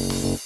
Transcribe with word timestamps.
Mm-hmm. 0.00 0.39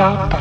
pa 0.00 0.08
pa 0.32 0.40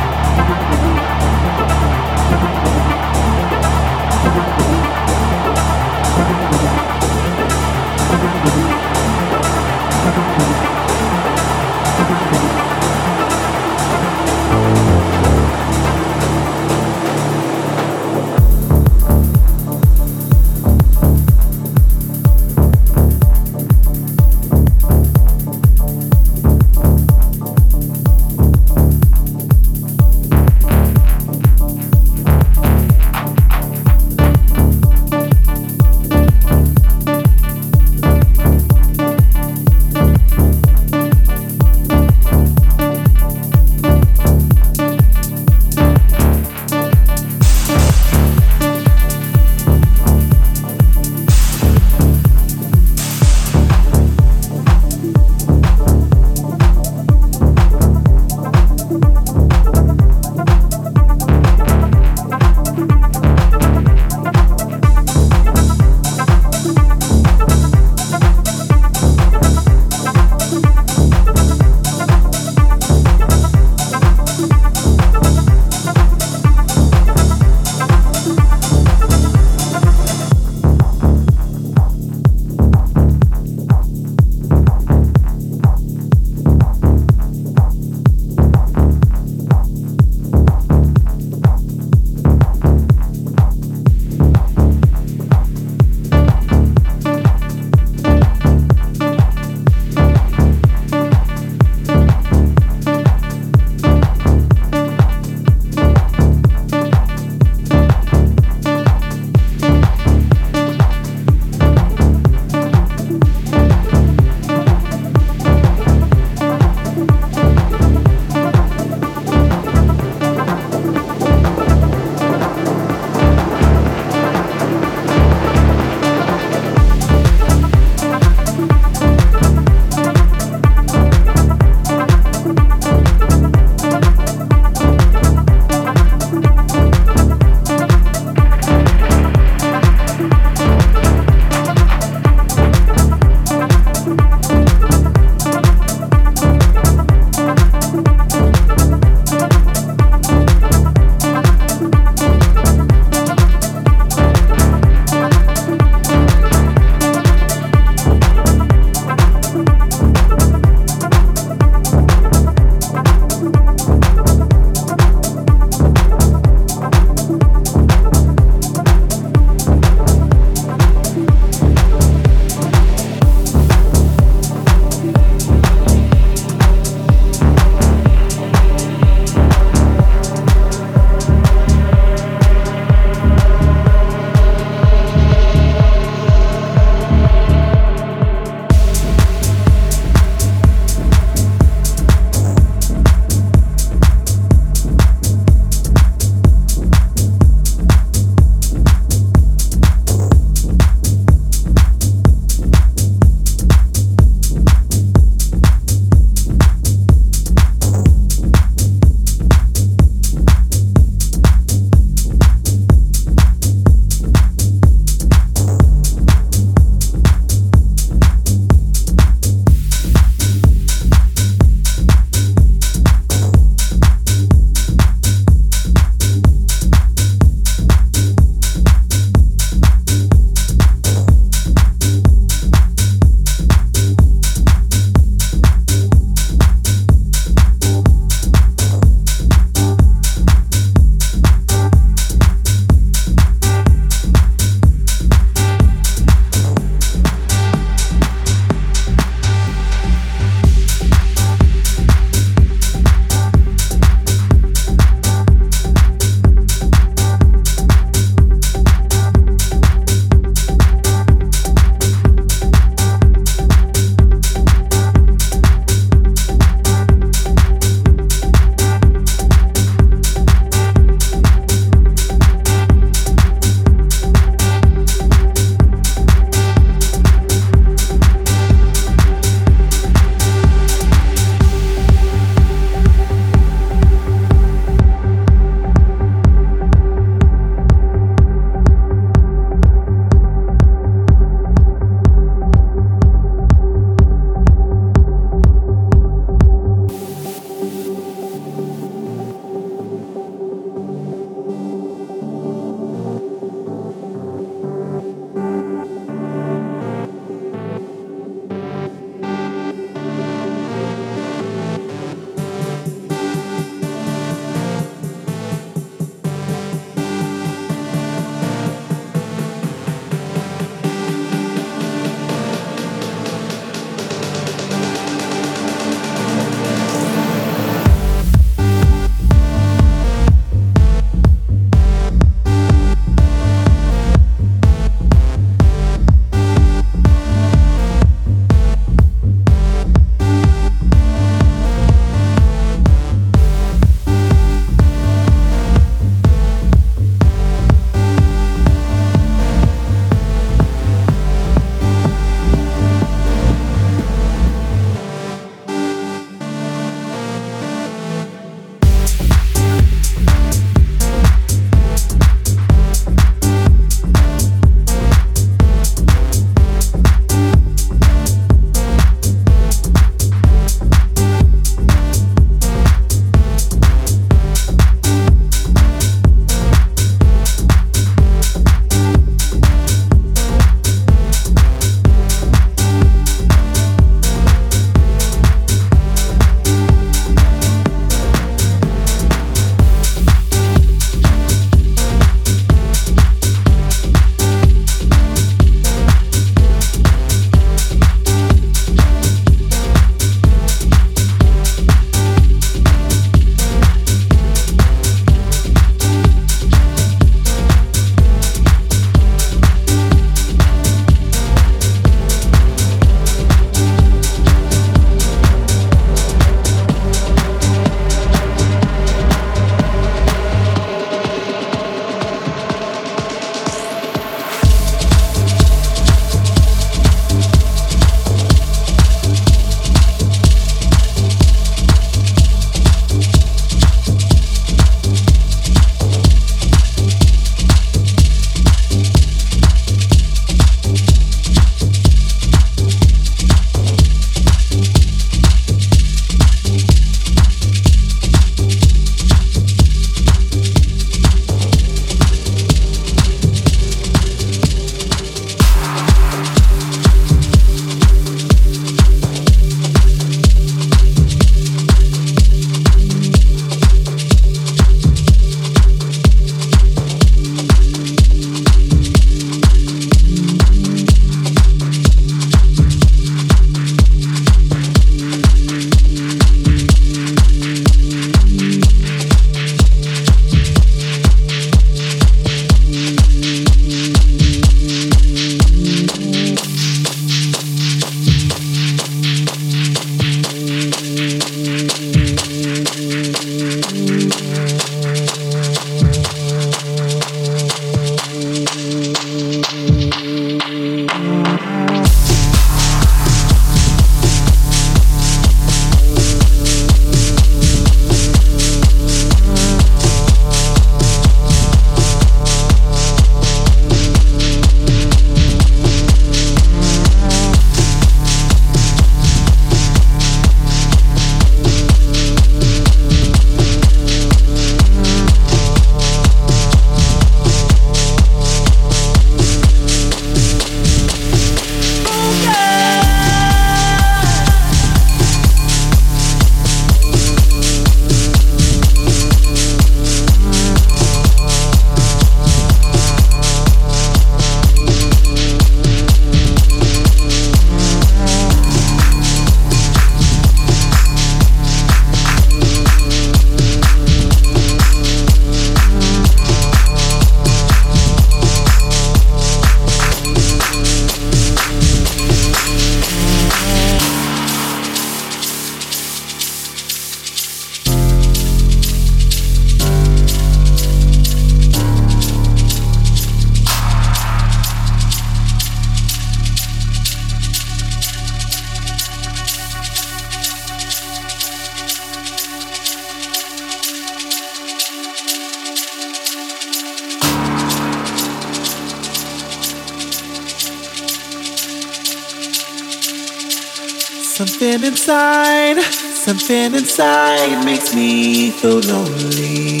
inside, 595.22 596.02
something 596.02 596.94
inside 596.94 597.84
makes 597.84 598.12
me 598.12 598.72
feel 598.72 598.98
lonely. 598.98 600.00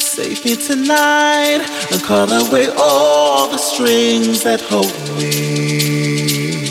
Save 0.00 0.42
me 0.46 0.56
tonight 0.56 1.60
and 1.92 2.02
call 2.02 2.32
away 2.32 2.68
all 2.78 3.50
the 3.50 3.58
strings 3.58 4.42
that 4.44 4.62
hold 4.62 4.94
me. 5.18 6.64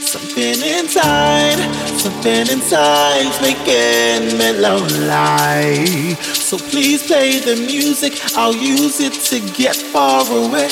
Something 0.00 0.62
inside, 0.78 1.58
something 1.98 2.48
inside's 2.48 3.38
making 3.42 4.38
me 4.38 4.52
lonely. 4.58 6.14
So 6.24 6.56
please 6.56 7.02
play 7.06 7.38
the 7.38 7.56
music, 7.56 8.18
I'll 8.34 8.56
use 8.56 8.98
it 9.00 9.12
to 9.28 9.40
get 9.54 9.76
far 9.76 10.24
away. 10.24 10.70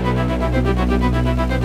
Música 0.00 1.57